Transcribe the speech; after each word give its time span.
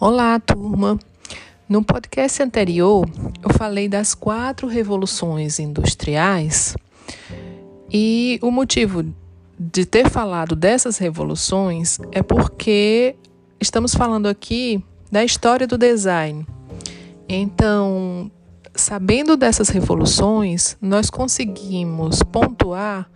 Olá, 0.00 0.38
turma! 0.38 0.96
No 1.68 1.82
podcast 1.82 2.40
anterior, 2.40 3.04
eu 3.42 3.52
falei 3.54 3.88
das 3.88 4.14
quatro 4.14 4.68
revoluções 4.68 5.58
industriais 5.58 6.76
e 7.92 8.38
o 8.40 8.48
motivo 8.52 9.04
de 9.58 9.84
ter 9.84 10.08
falado 10.08 10.54
dessas 10.54 10.98
revoluções 10.98 11.98
é 12.12 12.22
porque 12.22 13.16
estamos 13.60 13.92
falando 13.92 14.28
aqui 14.28 14.80
da 15.10 15.24
história 15.24 15.66
do 15.66 15.76
design. 15.76 16.46
Então, 17.28 18.30
sabendo 18.76 19.36
dessas 19.36 19.68
revoluções, 19.68 20.76
nós 20.80 21.10
conseguimos 21.10 22.22
pontuar 22.22 23.10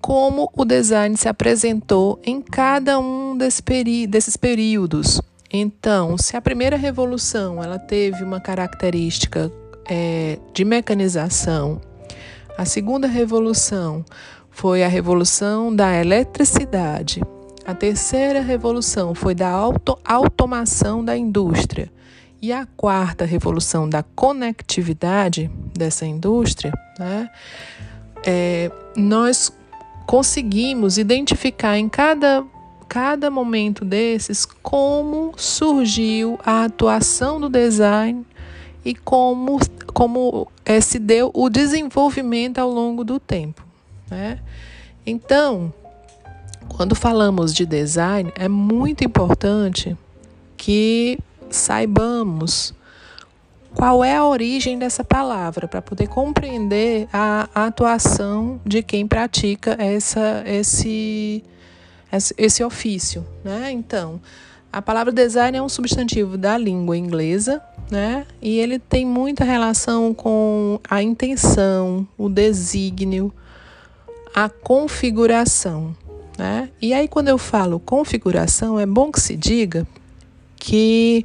como 0.00 0.50
o 0.56 0.64
design 0.64 1.16
se 1.16 1.28
apresentou 1.28 2.20
em 2.24 2.42
cada 2.42 2.98
um 2.98 3.38
desses 3.38 4.36
períodos. 4.36 5.20
Então, 5.50 6.18
se 6.18 6.36
a 6.36 6.42
primeira 6.42 6.76
revolução 6.76 7.62
ela 7.62 7.78
teve 7.78 8.22
uma 8.22 8.40
característica 8.40 9.50
é, 9.88 10.38
de 10.52 10.64
mecanização, 10.64 11.80
a 12.56 12.64
segunda 12.64 13.06
revolução 13.06 14.04
foi 14.50 14.82
a 14.82 14.88
revolução 14.88 15.74
da 15.74 15.94
eletricidade, 15.94 17.22
a 17.64 17.74
terceira 17.74 18.40
revolução 18.40 19.14
foi 19.14 19.34
da 19.34 19.48
auto 19.48 19.98
automação 20.04 21.04
da 21.04 21.16
indústria. 21.16 21.90
E 22.40 22.52
a 22.52 22.66
quarta 22.76 23.24
revolução 23.24 23.88
da 23.88 24.02
conectividade 24.02 25.50
dessa 25.76 26.06
indústria, 26.06 26.72
né, 26.98 27.28
é, 28.24 28.70
nós 28.96 29.52
conseguimos 30.06 30.98
identificar 30.98 31.76
em 31.76 31.88
cada, 31.88 32.42
cada 32.88 33.30
momento 33.30 33.84
desses 33.84 34.46
como 34.46 35.32
surgiu 35.36 36.38
a 36.44 36.64
atuação 36.64 37.40
do 37.40 37.48
design 37.48 38.24
e 38.84 38.94
como, 38.94 39.58
como 39.92 40.48
é, 40.64 40.80
se 40.80 40.98
deu 40.98 41.30
o 41.34 41.50
desenvolvimento 41.50 42.58
ao 42.58 42.70
longo 42.70 43.04
do 43.04 43.20
tempo. 43.20 43.62
Né? 44.10 44.38
Então, 45.04 45.72
quando 46.68 46.94
falamos 46.94 47.52
de 47.52 47.66
design, 47.66 48.32
é 48.34 48.48
muito 48.48 49.04
importante 49.04 49.96
que 50.56 51.18
saibamos 51.50 52.74
qual 53.74 54.02
é 54.02 54.16
a 54.16 54.24
origem 54.24 54.78
dessa 54.78 55.04
palavra, 55.04 55.68
para 55.68 55.80
poder 55.80 56.08
compreender 56.08 57.08
a, 57.12 57.48
a, 57.54 57.66
atuação 57.66 58.60
de 58.64 58.82
quem 58.82 59.06
pratica 59.06 59.76
essa, 59.78 60.42
esse, 60.46 61.44
esse 62.36 62.64
ofício. 62.64 63.26
Né? 63.44 63.70
Então, 63.70 64.20
a 64.72 64.82
palavra 64.82 65.12
design 65.12 65.56
é 65.56 65.62
um 65.62 65.68
substantivo 65.68 66.36
da 66.36 66.58
língua 66.58 66.96
inglesa, 66.96 67.62
né? 67.90 68.26
E 68.40 68.58
ele 68.58 68.78
tem 68.78 69.06
muita 69.06 69.42
relação 69.44 70.12
com 70.12 70.78
a 70.88 71.02
intenção, 71.02 72.06
o 72.18 72.28
desígnio, 72.28 73.32
a 74.34 74.48
configuração, 74.48 75.96
né? 76.36 76.68
E 76.82 76.92
aí, 76.92 77.08
quando 77.08 77.28
eu 77.28 77.38
falo 77.38 77.80
configuração, 77.80 78.78
é 78.78 78.84
bom 78.84 79.10
que 79.10 79.20
se 79.20 79.36
diga 79.36 79.86
que 80.56 81.24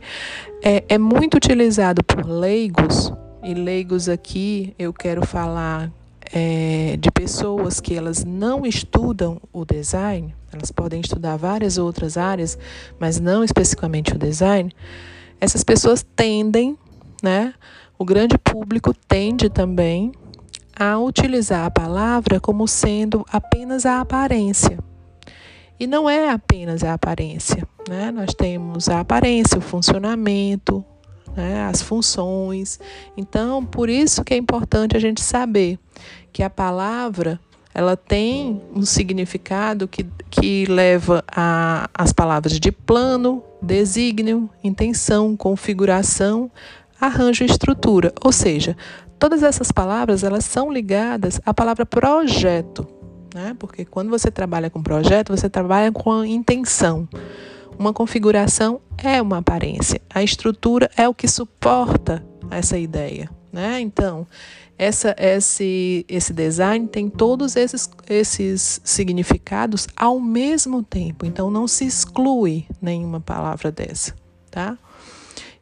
é, 0.61 0.83
é 0.87 0.97
muito 0.97 1.35
utilizado 1.35 2.01
por 2.03 2.25
leigos, 2.25 3.11
e 3.43 3.53
leigos 3.53 4.07
aqui 4.07 4.73
eu 4.79 4.93
quero 4.93 5.25
falar 5.25 5.91
é, 6.31 6.95
de 6.97 7.11
pessoas 7.11 7.81
que 7.81 7.93
elas 7.93 8.23
não 8.23 8.65
estudam 8.65 9.41
o 9.51 9.65
design, 9.65 10.33
elas 10.55 10.71
podem 10.71 11.01
estudar 11.01 11.37
várias 11.37 11.77
outras 11.77 12.17
áreas, 12.17 12.57
mas 12.99 13.19
não 13.19 13.43
especificamente 13.43 14.13
o 14.13 14.17
design. 14.17 14.71
Essas 15.39 15.63
pessoas 15.63 16.05
tendem, 16.15 16.77
né? 17.21 17.53
O 17.97 18.05
grande 18.05 18.37
público 18.37 18.93
tende 18.93 19.49
também 19.49 20.11
a 20.75 20.97
utilizar 20.97 21.65
a 21.65 21.71
palavra 21.71 22.39
como 22.39 22.67
sendo 22.67 23.25
apenas 23.31 23.85
a 23.85 24.01
aparência. 24.01 24.79
E 25.79 25.87
não 25.87 26.09
é 26.09 26.29
apenas 26.29 26.83
a 26.83 26.93
aparência, 26.93 27.67
né? 27.87 28.11
Nós 28.11 28.33
temos 28.33 28.89
a 28.89 28.99
aparência, 28.99 29.57
o 29.57 29.61
funcionamento, 29.61 30.83
né? 31.35 31.65
as 31.65 31.81
funções. 31.81 32.79
Então, 33.17 33.65
por 33.65 33.89
isso 33.89 34.23
que 34.23 34.33
é 34.33 34.37
importante 34.37 34.95
a 34.95 34.99
gente 34.99 35.21
saber 35.21 35.77
que 36.31 36.43
a 36.43 36.49
palavra 36.49 37.39
ela 37.73 37.97
tem 37.97 38.61
um 38.75 38.83
significado 38.83 39.87
que, 39.87 40.05
que 40.29 40.65
leva 40.65 41.23
a, 41.27 41.89
as 41.93 42.13
palavras 42.13 42.59
de 42.59 42.71
plano, 42.71 43.43
desígnio, 43.61 44.49
intenção, 44.63 45.35
configuração, 45.35 46.51
arranjo 46.99 47.43
e 47.43 47.47
estrutura. 47.47 48.13
Ou 48.23 48.31
seja, 48.31 48.77
todas 49.17 49.43
essas 49.43 49.71
palavras 49.71 50.23
elas 50.23 50.45
são 50.45 50.71
ligadas 50.71 51.39
à 51.45 51.53
palavra 51.53 51.85
projeto 51.85 52.87
né? 53.33 53.55
Porque 53.57 53.83
quando 53.83 54.09
você 54.09 54.29
trabalha 54.29 54.69
com 54.69 54.81
projeto, 54.81 55.35
você 55.35 55.49
trabalha 55.49 55.91
com 55.91 56.11
a 56.11 56.27
intenção. 56.27 57.07
Uma 57.77 57.91
configuração 57.91 58.79
é 58.97 59.21
uma 59.21 59.39
aparência, 59.39 59.99
a 60.13 60.21
estrutura 60.21 60.89
é 60.95 61.09
o 61.09 61.13
que 61.13 61.27
suporta 61.27 62.23
essa 62.51 62.77
ideia, 62.77 63.29
né? 63.53 63.79
Então, 63.79 64.25
essa, 64.77 65.15
esse, 65.17 66.03
esse 66.09 66.33
design 66.33 66.87
tem 66.87 67.07
todos 67.07 67.55
esses, 67.55 67.87
esses 68.09 68.81
significados 68.83 69.87
ao 69.95 70.19
mesmo 70.19 70.81
tempo, 70.81 71.25
então 71.25 71.51
não 71.51 71.67
se 71.67 71.85
exclui 71.85 72.65
nenhuma 72.81 73.21
palavra 73.21 73.71
dessa, 73.71 74.15
tá? 74.49 74.77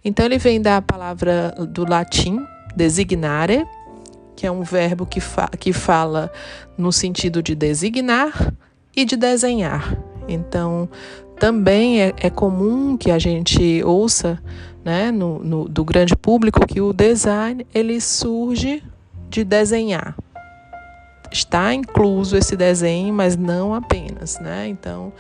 Então, 0.03 0.25
ele 0.25 0.40
vem 0.40 0.59
da 0.59 0.81
palavra 0.81 1.53
do 1.69 1.88
latim 1.88 2.44
designare, 2.75 3.68
que 4.35 4.47
é 4.47 4.52
um 4.52 4.63
verbo 4.63 5.06
que, 5.06 5.19
fa 5.19 5.47
que 5.50 5.72
fala 5.72 6.31
no 6.75 6.91
sentido 6.91 7.44
de 7.44 7.53
designar 7.53 8.53
e 8.96 9.06
de 9.06 9.16
desenhar. 9.16 9.96
Então, 10.28 10.90
também 11.40 12.02
é, 12.02 12.13
é 12.18 12.29
comum 12.29 12.97
que 12.97 13.12
a 13.12 13.19
gente 13.19 13.84
ouça 13.84 14.41
né, 14.83 15.11
no, 15.11 15.39
no, 15.39 15.67
do 15.67 15.85
grande 15.85 16.15
público 16.15 16.65
que 16.65 16.81
o 16.81 16.91
design 16.91 17.65
ele 17.73 18.01
surge 18.01 18.83
de 19.29 19.43
desenhar. 19.43 20.15
Está 21.31 21.73
incluso 21.73 22.35
esse 22.35 22.57
desenho, 22.57 23.13
mas 23.13 23.37
não 23.37 23.73
apenas. 23.73 24.39
Né? 24.39 24.67
Então, 24.67 25.13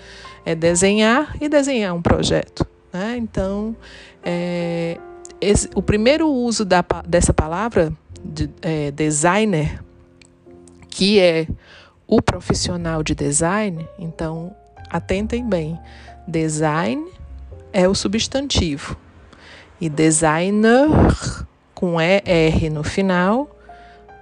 é 0.45 0.53
desenhar 0.53 1.35
e 1.39 1.47
desenhar 1.47 1.95
um 1.95 2.01
projeto. 2.01 2.67
Né? 2.91 3.15
Então, 3.17 3.75
é, 4.23 4.97
esse, 5.39 5.69
o 5.73 5.81
primeiro 5.81 6.27
uso 6.27 6.65
da, 6.65 6.83
dessa 7.07 7.33
palavra 7.33 7.93
de, 8.23 8.49
é, 8.61 8.91
designer, 8.91 9.81
que 10.89 11.19
é 11.19 11.47
o 12.05 12.21
profissional 12.21 13.01
de 13.01 13.15
design, 13.15 13.87
então 13.97 14.53
atentem 14.89 15.47
bem. 15.47 15.79
Design 16.27 17.09
é 17.71 17.87
o 17.87 17.95
substantivo 17.95 18.97
e 19.81 19.89
designer 19.89 20.87
com 21.73 21.99
ER 21.99 22.71
no 22.71 22.83
final 22.83 23.49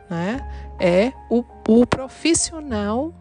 né, 0.09 0.39
é 0.79 1.11
o, 1.29 1.43
o 1.67 1.85
profissional 1.85 3.13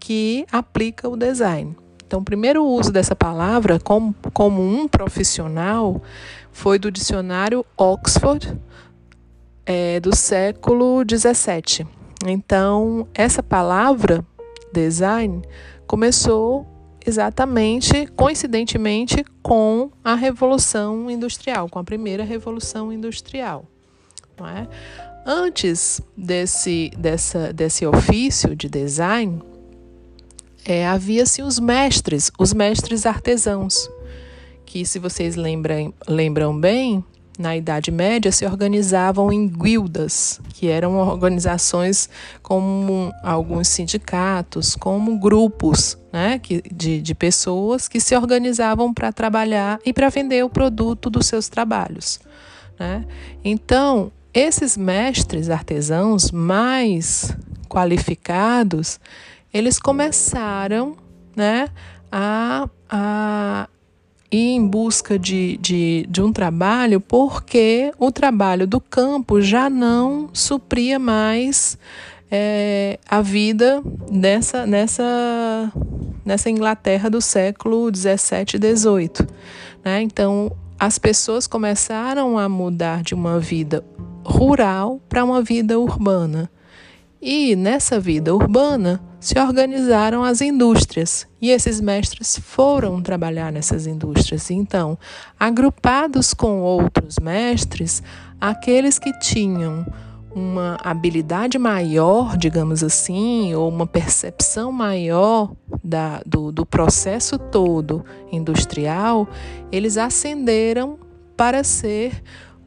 que 0.00 0.46
aplica 0.50 1.06
o 1.06 1.16
design. 1.16 1.76
Então, 2.06 2.20
o 2.20 2.24
primeiro 2.24 2.64
uso 2.64 2.90
dessa 2.90 3.14
palavra 3.14 3.78
como, 3.78 4.14
como 4.32 4.62
um 4.62 4.88
profissional 4.88 6.02
foi 6.50 6.78
do 6.78 6.90
dicionário 6.90 7.64
Oxford 7.76 8.58
é, 9.66 10.00
do 10.00 10.16
século 10.16 11.04
XVII. 11.08 11.86
Então, 12.26 13.06
essa 13.14 13.42
palavra 13.42 14.24
design 14.72 15.42
começou 15.86 16.66
exatamente, 17.06 18.06
coincidentemente, 18.16 19.24
com 19.42 19.90
a 20.04 20.14
Revolução 20.14 21.10
Industrial, 21.10 21.68
com 21.68 21.78
a 21.78 21.84
primeira 21.84 22.24
Revolução 22.24 22.92
Industrial. 22.92 23.64
Não 24.38 24.46
é? 24.46 24.68
Antes 25.24 26.00
desse, 26.16 26.90
dessa, 26.96 27.52
desse 27.52 27.86
ofício 27.86 28.56
de 28.56 28.68
design, 28.68 29.42
é, 30.64 30.86
havia-se 30.86 31.42
os 31.42 31.58
mestres, 31.58 32.30
os 32.38 32.52
mestres 32.52 33.06
artesãos, 33.06 33.90
que, 34.64 34.84
se 34.86 34.98
vocês 34.98 35.36
lembram, 35.36 35.92
lembram 36.06 36.58
bem, 36.58 37.04
na 37.40 37.56
Idade 37.56 37.90
Média 37.90 38.30
se 38.30 38.44
organizavam 38.44 39.32
em 39.32 39.48
guildas, 39.48 40.40
que 40.50 40.68
eram 40.68 40.96
organizações 40.96 42.08
como 42.42 43.10
alguns 43.22 43.68
sindicatos, 43.68 44.76
como 44.76 45.18
grupos 45.18 45.96
né, 46.12 46.40
de, 46.70 47.00
de 47.00 47.14
pessoas 47.14 47.88
que 47.88 47.98
se 47.98 48.14
organizavam 48.14 48.92
para 48.92 49.10
trabalhar 49.10 49.80
e 49.84 49.92
para 49.92 50.10
vender 50.10 50.44
o 50.44 50.50
produto 50.50 51.08
dos 51.08 51.26
seus 51.26 51.48
trabalhos. 51.48 52.20
Né? 52.78 53.06
Então, 53.42 54.12
esses 54.34 54.76
mestres 54.76 55.48
artesãos 55.48 56.30
mais 56.30 57.34
qualificados, 57.68 59.00
eles 59.52 59.78
começaram 59.78 60.96
né, 61.34 61.68
a, 62.12 62.68
a 62.88 63.68
ir 64.30 64.54
em 64.54 64.66
busca 64.66 65.18
de, 65.18 65.56
de, 65.58 66.06
de 66.08 66.22
um 66.22 66.32
trabalho 66.32 67.00
porque 67.00 67.92
o 67.98 68.12
trabalho 68.12 68.66
do 68.66 68.80
campo 68.80 69.40
já 69.40 69.68
não 69.68 70.30
supria 70.32 70.98
mais 70.98 71.76
é, 72.30 72.98
a 73.08 73.20
vida 73.20 73.82
nessa, 74.10 74.66
nessa, 74.66 75.72
nessa 76.24 76.48
Inglaterra 76.48 77.10
do 77.10 77.20
século 77.20 77.90
17 77.90 78.56
e 78.56 78.58
18. 78.58 79.26
Né? 79.84 80.02
Então, 80.02 80.52
as 80.78 80.98
pessoas 80.98 81.46
começaram 81.46 82.38
a 82.38 82.48
mudar 82.48 83.02
de 83.02 83.14
uma 83.14 83.40
vida 83.40 83.84
rural 84.24 85.00
para 85.08 85.24
uma 85.24 85.42
vida 85.42 85.78
urbana. 85.78 86.50
E 87.22 87.54
nessa 87.54 88.00
vida 88.00 88.34
urbana 88.34 88.98
se 89.20 89.38
organizaram 89.38 90.24
as 90.24 90.40
indústrias 90.40 91.26
e 91.40 91.50
esses 91.50 91.78
mestres 91.78 92.38
foram 92.38 93.02
trabalhar 93.02 93.52
nessas 93.52 93.86
indústrias. 93.86 94.50
Então, 94.50 94.98
agrupados 95.38 96.32
com 96.32 96.62
outros 96.62 97.18
mestres, 97.18 98.02
aqueles 98.40 98.98
que 98.98 99.12
tinham 99.18 99.84
uma 100.34 100.78
habilidade 100.82 101.58
maior, 101.58 102.38
digamos 102.38 102.82
assim, 102.82 103.54
ou 103.54 103.68
uma 103.68 103.86
percepção 103.86 104.72
maior 104.72 105.52
da, 105.84 106.22
do, 106.24 106.50
do 106.50 106.64
processo 106.64 107.38
todo 107.38 108.02
industrial, 108.32 109.28
eles 109.70 109.98
ascenderam 109.98 110.98
para 111.36 111.64
ser 111.64 112.22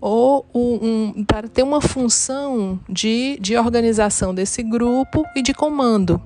ou 0.05 0.45
um, 0.53 1.13
um, 1.15 1.23
para 1.23 1.47
ter 1.47 1.63
uma 1.63 1.79
função 1.79 2.77
de, 2.89 3.37
de 3.39 3.55
organização 3.55 4.35
desse 4.35 4.61
grupo 4.61 5.23
e 5.33 5.41
de 5.41 5.53
comando. 5.53 6.21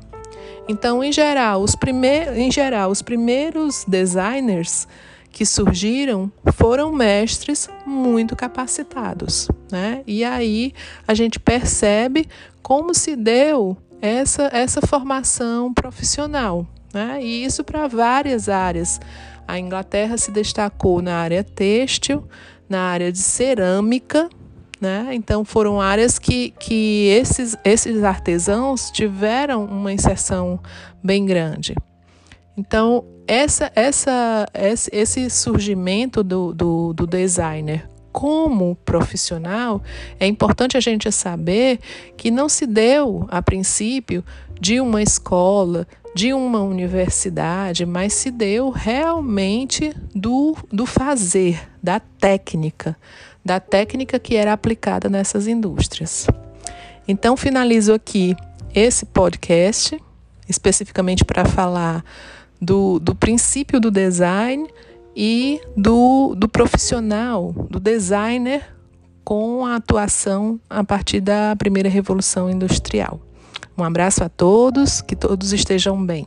Então, 0.68 1.04
em 1.04 1.12
geral, 1.12 1.62
os 1.62 1.76
primeiros, 1.76 2.36
em 2.36 2.52
geral, 2.52 2.90
os 2.90 3.04
primeiros 3.04 3.86
designers 3.88 4.88
que 5.30 5.46
surgiram 5.46 6.32
foram 6.54 6.92
mestres 6.92 7.70
muito 7.86 8.36
capacitados, 8.36 9.48
né? 9.72 10.02
E 10.08 10.24
aí 10.24 10.74
a 11.08 11.14
gente 11.14 11.40
percebe 11.40 12.28
como 12.64 12.96
se 12.96 13.16
deu 13.16 13.78
essa 14.02 14.50
essa 14.52 14.82
formação 14.82 15.72
profissional, 15.72 16.66
né? 16.92 17.20
E 17.22 17.46
isso 17.46 17.64
para 17.64 17.88
várias 17.88 18.50
áreas. 18.50 19.00
A 19.48 19.60
Inglaterra 19.60 20.18
se 20.18 20.32
destacou 20.32 21.00
na 21.00 21.18
área 21.18 21.44
têxtil, 21.44 22.28
na 22.70 22.82
área 22.82 23.12
de 23.12 23.20
cerâmica, 23.20 24.30
né? 24.80 25.10
Então 25.12 25.44
foram 25.44 25.82
áreas 25.82 26.20
que, 26.20 26.52
que 26.60 27.08
esses, 27.08 27.58
esses 27.64 28.04
artesãos 28.04 28.92
tiveram 28.92 29.66
uma 29.66 29.92
inserção 29.92 30.60
bem 31.04 31.26
grande. 31.26 31.76
Então, 32.56 33.06
essa, 33.28 33.72
essa, 33.76 34.48
esse 34.92 35.30
surgimento 35.30 36.24
do, 36.24 36.54
do, 36.54 36.94
do 36.94 37.06
designer 37.06 37.88
como 38.12 38.76
profissional, 38.78 39.80
é 40.20 40.26
importante 40.26 40.76
a 40.76 40.80
gente 40.80 41.12
saber 41.12 41.80
que 42.18 42.32
não 42.32 42.50
se 42.50 42.66
deu, 42.66 43.28
a 43.30 43.44
princípio, 43.44 44.26
de 44.60 44.82
uma 44.82 45.04
escola, 45.04 45.88
de 46.18 46.34
uma 46.34 46.64
universidade, 46.64 47.86
mas 47.86 48.12
se 48.12 48.32
deu 48.32 48.72
realmente 48.72 49.96
do, 50.16 50.58
do 50.74 50.84
fazer, 50.84 51.70
da 51.82 52.00
técnica, 52.00 52.98
da 53.46 53.60
técnica 53.60 54.18
que 54.18 54.36
era 54.36 54.52
aplicada 54.52 55.10
nessas 55.10 55.46
indústrias. 55.46 56.26
Então, 57.08 57.38
finalizo 57.38 57.94
aqui 57.94 58.36
esse 58.74 59.06
podcast, 59.06 60.02
especificamente 60.50 61.24
para 61.24 61.46
falar 61.46 62.04
do, 62.60 62.98
do 62.98 63.14
princípio 63.14 63.80
do 63.80 63.92
design 63.92 64.68
e 65.16 65.62
do, 65.78 66.34
do 66.34 66.50
profissional, 66.50 67.54
do 67.70 67.80
designer 67.80 68.76
com 69.24 69.68
a 69.68 69.76
atuação 69.76 70.60
a 70.68 70.84
partir 70.84 71.22
da 71.22 71.56
primeira 71.56 71.90
revolução 71.90 72.50
industrial. 72.50 73.22
Um 73.78 73.84
abraço 73.84 74.24
a 74.24 74.30
todos, 74.30 75.02
que 75.02 75.16
todos 75.16 75.54
estejam 75.54 76.04
bem. 76.04 76.26